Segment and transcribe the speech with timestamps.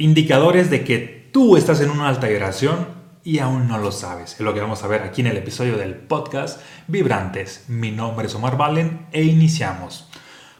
[0.00, 2.88] Indicadores de que tú estás en una alta vibración
[3.22, 4.32] y aún no lo sabes.
[4.32, 7.66] Es lo que vamos a ver aquí en el episodio del podcast Vibrantes.
[7.68, 10.08] Mi nombre es Omar Valen e iniciamos.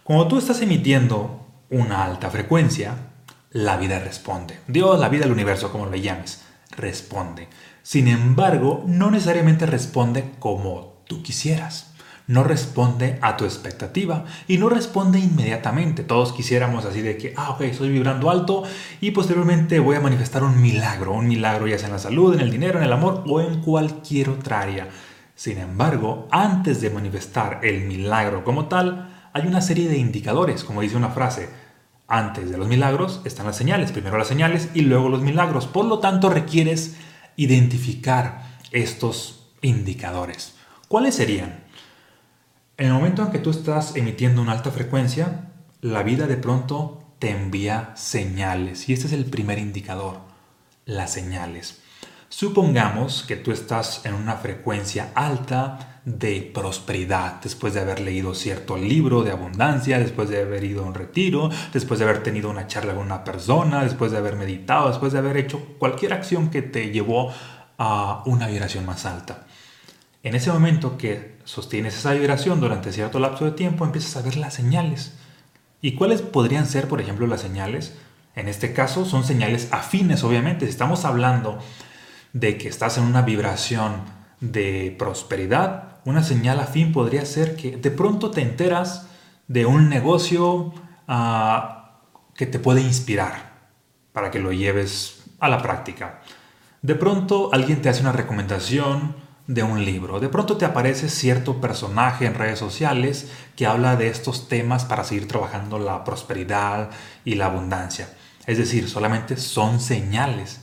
[0.04, 2.96] Cuando tú estás emitiendo una alta frecuencia,
[3.50, 4.58] la vida responde.
[4.68, 7.48] Dios, la vida, el universo, como lo llames, responde.
[7.82, 11.94] Sin embargo, no necesariamente responde como tú quisieras
[12.30, 16.04] no responde a tu expectativa y no responde inmediatamente.
[16.04, 18.62] Todos quisiéramos así de que, ah, ok, estoy vibrando alto
[19.00, 22.40] y posteriormente voy a manifestar un milagro, un milagro ya sea en la salud, en
[22.40, 24.88] el dinero, en el amor o en cualquier otra área.
[25.34, 30.82] Sin embargo, antes de manifestar el milagro como tal, hay una serie de indicadores, como
[30.82, 31.48] dice una frase.
[32.06, 35.66] Antes de los milagros están las señales, primero las señales y luego los milagros.
[35.66, 36.96] Por lo tanto, requieres
[37.34, 40.54] identificar estos indicadores.
[40.86, 41.69] ¿Cuáles serían?
[42.80, 45.50] En el momento en que tú estás emitiendo una alta frecuencia,
[45.82, 48.88] la vida de pronto te envía señales.
[48.88, 50.20] Y este es el primer indicador,
[50.86, 51.82] las señales.
[52.30, 58.78] Supongamos que tú estás en una frecuencia alta de prosperidad, después de haber leído cierto
[58.78, 62.66] libro de abundancia, después de haber ido a un retiro, después de haber tenido una
[62.66, 66.62] charla con una persona, después de haber meditado, después de haber hecho cualquier acción que
[66.62, 67.30] te llevó
[67.76, 69.44] a una vibración más alta.
[70.22, 74.36] En ese momento que sostienes esa vibración durante cierto lapso de tiempo, empiezas a ver
[74.36, 75.14] las señales.
[75.80, 77.94] ¿Y cuáles podrían ser, por ejemplo, las señales?
[78.34, 80.66] En este caso son señales afines, obviamente.
[80.66, 81.58] Si estamos hablando
[82.34, 84.02] de que estás en una vibración
[84.40, 89.06] de prosperidad, una señal afín podría ser que de pronto te enteras
[89.48, 90.72] de un negocio
[91.08, 92.00] ah,
[92.34, 93.50] que te puede inspirar
[94.12, 96.20] para que lo lleves a la práctica.
[96.82, 99.14] De pronto alguien te hace una recomendación
[99.50, 100.20] de un libro.
[100.20, 105.02] De pronto te aparece cierto personaje en redes sociales que habla de estos temas para
[105.02, 106.90] seguir trabajando la prosperidad
[107.24, 108.08] y la abundancia.
[108.46, 110.60] Es decir, solamente son señales.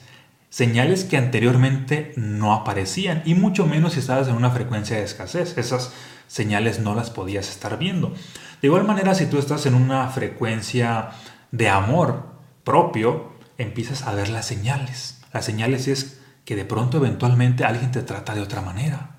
[0.50, 5.58] Señales que anteriormente no aparecían y mucho menos si estabas en una frecuencia de escasez.
[5.58, 5.92] Esas
[6.28, 8.14] señales no las podías estar viendo.
[8.62, 11.10] De igual manera, si tú estás en una frecuencia
[11.52, 12.24] de amor
[12.64, 15.20] propio, empiezas a ver las señales.
[15.34, 16.17] Las señales es
[16.48, 19.18] que de pronto eventualmente alguien te trata de otra manera.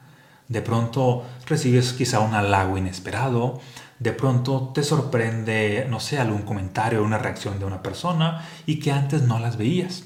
[0.48, 3.60] De pronto recibes quizá un halago inesperado,
[3.98, 8.78] de pronto te sorprende, no sé, algún comentario o una reacción de una persona y
[8.78, 10.04] que antes no las veías.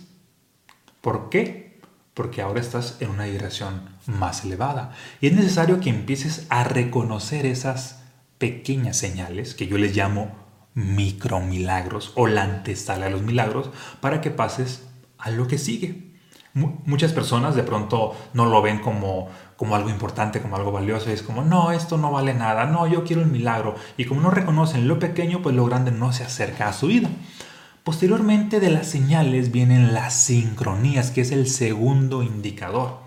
[1.01, 1.81] ¿Por qué?
[2.13, 4.91] Porque ahora estás en una vibración más elevada
[5.21, 8.03] y es necesario que empieces a reconocer esas
[8.39, 10.33] pequeñas señales que yo les llamo
[10.75, 14.83] micromilagros o la antesala de los milagros para que pases
[15.19, 16.11] a lo que sigue
[16.55, 21.23] muchas personas de pronto no lo ven como, como algo importante, como algo valioso, es
[21.23, 24.89] como, no, esto no vale nada, no, yo quiero el milagro, y como no reconocen
[24.89, 27.09] lo pequeño, pues lo grande no se acerca a su vida.
[27.85, 33.01] Posteriormente de las señales vienen las sincronías, que es el segundo indicador.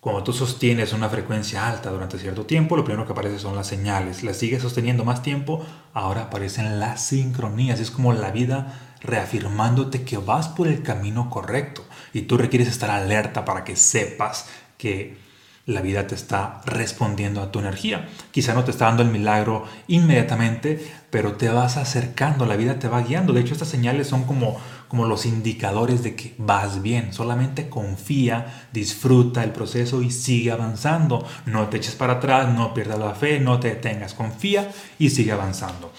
[0.00, 3.66] Cuando tú sostienes una frecuencia alta durante cierto tiempo, lo primero que aparece son las
[3.66, 4.22] señales.
[4.22, 7.80] Las sigues sosteniendo más tiempo, ahora aparecen las sincronías.
[7.80, 11.85] Es como la vida reafirmándote que vas por el camino correcto
[12.16, 14.46] y tú requieres estar alerta para que sepas
[14.78, 15.18] que
[15.66, 18.08] la vida te está respondiendo a tu energía.
[18.30, 22.88] Quizá no te está dando el milagro inmediatamente, pero te vas acercando, la vida te
[22.88, 23.34] va guiando.
[23.34, 27.12] De hecho, estas señales son como, como los indicadores de que vas bien.
[27.12, 31.26] Solamente confía, disfruta el proceso y sigue avanzando.
[31.44, 34.14] No te eches para atrás, no pierdas la fe, no te detengas.
[34.14, 35.92] Confía y sigue avanzando.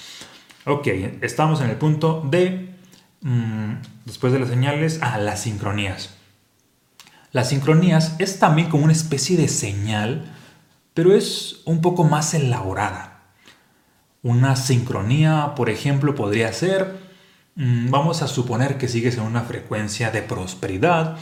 [0.65, 0.87] Ok,
[1.21, 2.76] estamos en el punto de
[3.21, 3.73] Mm,
[4.05, 6.15] después de las señales, a las sincronías.
[7.31, 10.33] Las sincronías es también como una especie de señal,
[10.93, 13.21] pero es un poco más elaborada.
[14.23, 16.97] Una sincronía, por ejemplo, podría ser,
[17.55, 21.17] mm, vamos a suponer que sigues en una frecuencia de prosperidad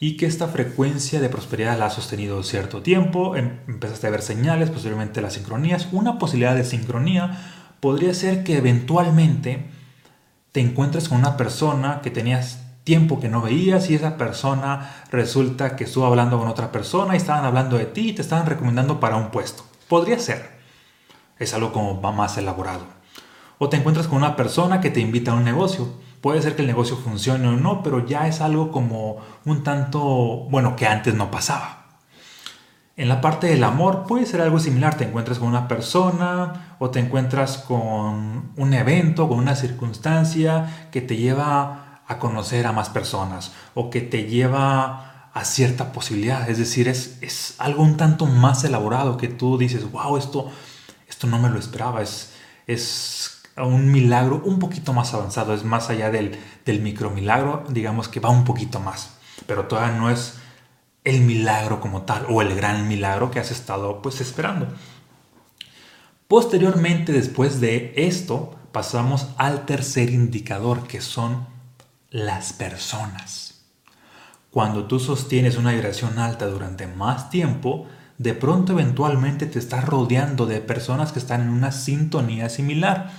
[0.00, 4.22] y que esta frecuencia de prosperidad la has sostenido cierto tiempo, em, empezaste a ver
[4.22, 5.88] señales, posiblemente las sincronías.
[5.92, 7.36] Una posibilidad de sincronía
[7.80, 9.77] podría ser que eventualmente
[10.52, 15.76] te encuentres con una persona que tenías tiempo que no veías y esa persona resulta
[15.76, 18.98] que estuvo hablando con otra persona y estaban hablando de ti y te estaban recomendando
[18.98, 19.62] para un puesto.
[19.88, 20.58] Podría ser.
[21.38, 22.84] Es algo como más elaborado.
[23.58, 25.88] O te encuentras con una persona que te invita a un negocio.
[26.22, 30.00] Puede ser que el negocio funcione o no, pero ya es algo como un tanto,
[30.50, 31.77] bueno, que antes no pasaba.
[32.98, 36.90] En la parte del amor puede ser algo similar, te encuentras con una persona o
[36.90, 42.88] te encuentras con un evento, con una circunstancia que te lleva a conocer a más
[42.90, 46.50] personas o que te lleva a cierta posibilidad.
[46.50, 50.50] Es decir, es, es algo un tanto más elaborado que tú dices, wow, esto,
[51.08, 52.32] esto no me lo esperaba, es,
[52.66, 58.18] es un milagro un poquito más avanzado, es más allá del, del micromilagro, digamos que
[58.18, 59.10] va un poquito más,
[59.46, 60.40] pero todavía no es
[61.08, 64.68] el milagro como tal o el gran milagro que has estado pues esperando.
[66.28, 71.46] Posteriormente, después de esto, pasamos al tercer indicador que son
[72.10, 73.62] las personas.
[74.50, 77.86] Cuando tú sostienes una vibración alta durante más tiempo,
[78.18, 83.12] de pronto eventualmente te estás rodeando de personas que están en una sintonía similar.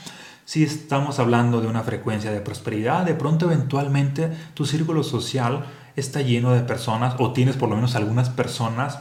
[0.45, 5.65] Si estamos hablando de una frecuencia de prosperidad, de pronto eventualmente tu círculo social
[5.99, 8.99] está lleno de personas o tienes por lo menos algunas personas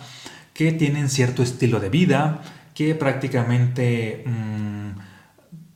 [0.55, 2.43] que tienen cierto estilo de vida,
[2.75, 4.91] que prácticamente mmm,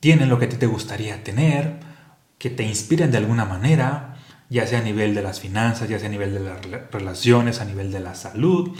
[0.00, 1.78] tienen lo que a ti te gustaría tener,
[2.38, 4.16] que te inspiren de alguna manera,
[4.50, 7.64] ya sea a nivel de las finanzas, ya sea a nivel de las relaciones, a
[7.64, 8.76] nivel de la salud.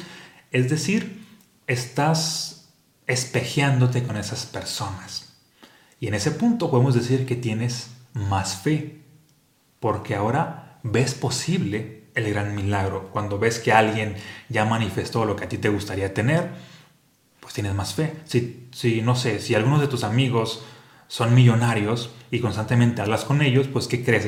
[0.51, 1.25] Es decir,
[1.67, 2.75] estás
[3.07, 5.37] espejeándote con esas personas.
[6.01, 9.03] Y en ese punto podemos decir que tienes más fe,
[9.79, 13.11] porque ahora ves posible el gran milagro.
[13.13, 14.17] Cuando ves que alguien
[14.49, 16.51] ya manifestó lo que a ti te gustaría tener,
[17.41, 18.15] pues tienes más fe.
[18.25, 20.65] Si, si no sé, si algunos de tus amigos
[21.13, 24.27] son millonarios y constantemente hablas con ellos, pues ¿qué crees?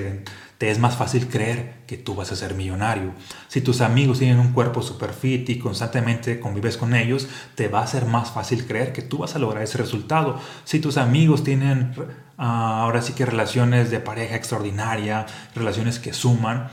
[0.58, 3.12] Te es más fácil creer que tú vas a ser millonario.
[3.48, 7.82] Si tus amigos tienen un cuerpo super fit y constantemente convives con ellos, te va
[7.82, 10.38] a ser más fácil creer que tú vas a lograr ese resultado.
[10.64, 11.94] Si tus amigos tienen
[12.37, 16.69] ah, ahora sí que relaciones de pareja extraordinaria, relaciones que suman,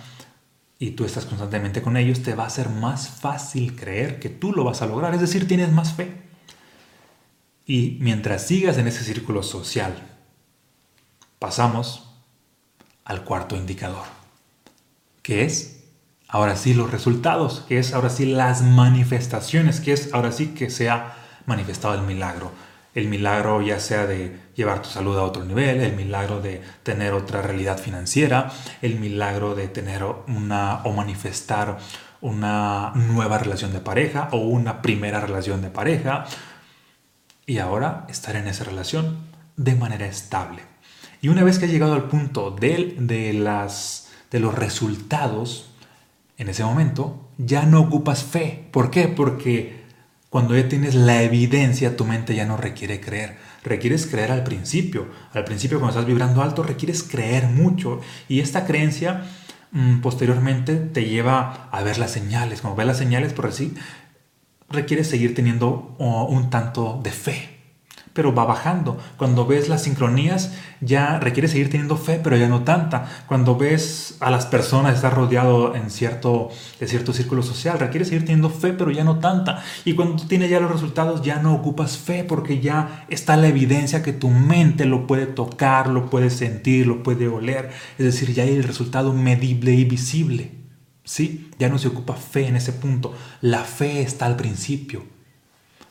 [0.81, 4.51] y tú estás constantemente con ellos, te va a ser más fácil creer que tú
[4.51, 5.13] lo vas a lograr.
[5.13, 6.23] Es decir, tienes más fe.
[7.67, 9.93] Y mientras sigas en ese círculo social,
[11.37, 12.15] pasamos
[13.05, 14.05] al cuarto indicador,
[15.21, 15.83] que es
[16.27, 20.71] ahora sí los resultados, que es ahora sí las manifestaciones, que es ahora sí que
[20.71, 22.51] se ha manifestado el milagro.
[22.93, 27.13] El milagro ya sea de llevar tu salud a otro nivel, el milagro de tener
[27.13, 28.51] otra realidad financiera,
[28.81, 31.77] el milagro de tener una o manifestar
[32.19, 36.25] una nueva relación de pareja o una primera relación de pareja
[37.45, 39.17] y ahora estar en esa relación
[39.57, 40.61] de manera estable.
[41.21, 45.71] Y una vez que has llegado al punto de, de, las, de los resultados,
[46.37, 48.67] en ese momento ya no ocupas fe.
[48.71, 49.07] ¿Por qué?
[49.07, 49.80] Porque
[50.31, 53.35] cuando ya tienes la evidencia, tu mente ya no requiere creer.
[53.65, 55.09] Requieres creer al principio.
[55.33, 57.99] Al principio cuando estás vibrando alto, requieres creer mucho.
[58.29, 59.25] Y esta creencia
[59.73, 62.61] mm, posteriormente te lleva a ver las señales.
[62.61, 63.73] Como ves las señales, por así,
[64.69, 67.50] requieres seguir teniendo oh, un tanto de fe
[68.13, 68.97] pero va bajando.
[69.17, 73.07] Cuando ves las sincronías, ya requiere seguir teniendo fe, pero ya no tanta.
[73.27, 76.49] Cuando ves a las personas estar rodeado en cierto,
[76.79, 79.63] de cierto círculo social, requiere seguir teniendo fe, pero ya no tanta.
[79.85, 83.47] Y cuando tú tienes ya los resultados, ya no ocupas fe, porque ya está la
[83.47, 87.69] evidencia que tu mente lo puede tocar, lo puede sentir, lo puede oler.
[87.97, 90.51] Es decir, ya hay el resultado medible y visible.
[91.03, 91.49] ¿Sí?
[91.57, 93.13] Ya no se ocupa fe en ese punto.
[93.41, 95.03] La fe está al principio.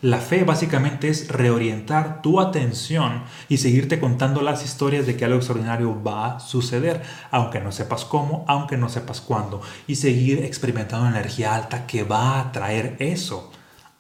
[0.03, 5.37] La fe básicamente es reorientar tu atención y seguirte contando las historias de que algo
[5.37, 11.07] extraordinario va a suceder, aunque no sepas cómo, aunque no sepas cuándo, y seguir experimentando
[11.07, 13.53] energía alta que va a traer eso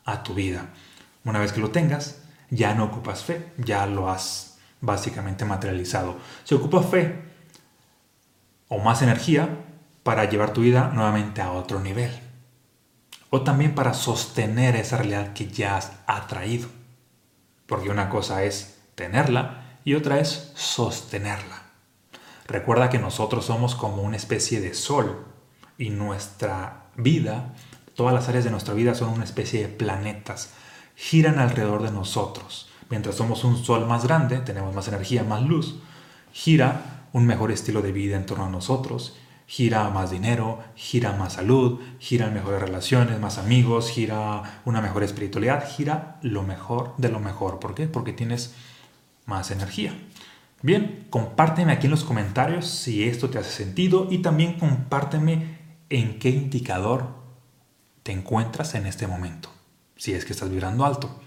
[0.06, 0.70] a tu vida.
[1.24, 6.16] Una vez que lo tengas, ya no ocupas fe, ya lo has básicamente materializado.
[6.44, 7.20] Se ocupa fe
[8.68, 9.50] o más energía
[10.02, 12.29] para llevar tu vida nuevamente a otro nivel
[13.30, 16.68] o también para sostener esa realidad que ya has atraído.
[17.66, 21.62] Porque una cosa es tenerla y otra es sostenerla.
[22.46, 25.24] Recuerda que nosotros somos como una especie de sol
[25.78, 27.54] y nuestra vida,
[27.94, 30.50] todas las áreas de nuestra vida son una especie de planetas,
[30.96, 32.68] giran alrededor de nosotros.
[32.90, 35.78] Mientras somos un sol más grande, tenemos más energía, más luz,
[36.32, 39.16] gira un mejor estilo de vida en torno a nosotros
[39.50, 45.68] gira más dinero, gira más salud, gira mejores relaciones, más amigos, gira una mejor espiritualidad,
[45.68, 47.58] gira lo mejor de lo mejor.
[47.58, 47.88] ¿Por qué?
[47.88, 48.54] Porque tienes
[49.26, 49.92] más energía.
[50.62, 56.20] Bien, compárteme aquí en los comentarios si esto te hace sentido y también compárteme en
[56.20, 57.08] qué indicador
[58.04, 59.48] te encuentras en este momento,
[59.96, 61.20] si es que estás vibrando alto.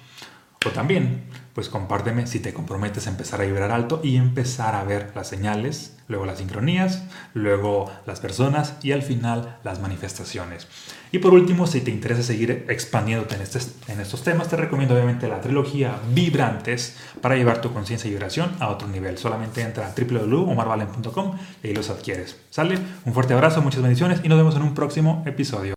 [0.66, 4.84] O también, pues compárteme si te comprometes a empezar a vibrar alto y empezar a
[4.84, 7.04] ver las señales, luego las sincronías,
[7.34, 10.68] luego las personas y al final las manifestaciones.
[11.12, 13.60] Y por último, si te interesa seguir expandiéndote en, este,
[13.92, 18.52] en estos temas, te recomiendo obviamente la trilogía Vibrantes para llevar tu conciencia y vibración
[18.60, 19.18] a otro nivel.
[19.18, 22.38] Solamente entra a www.omarvalen.com y los adquieres.
[22.50, 22.80] ¿Sale?
[23.06, 25.76] Un fuerte abrazo, muchas bendiciones y nos vemos en un próximo episodio.